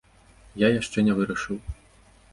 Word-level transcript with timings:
Я 0.61 0.71
яшчэ 0.79 1.05
не 1.11 1.19
вырашыў. 1.19 1.57